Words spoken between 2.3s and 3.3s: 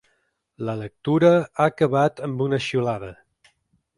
una xiulada.